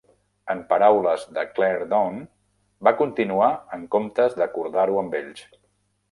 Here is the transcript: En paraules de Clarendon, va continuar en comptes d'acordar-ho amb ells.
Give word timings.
En 0.51 0.61
paraules 0.69 1.25
de 1.33 1.41
Clarendon, 1.57 2.15
va 2.87 2.93
continuar 3.01 3.49
en 3.77 3.83
comptes 3.97 4.39
d'acordar-ho 4.39 4.97
amb 5.03 5.19
ells. 5.21 5.45